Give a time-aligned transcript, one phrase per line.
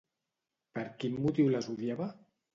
[0.79, 2.11] Per quin motiu les odiava?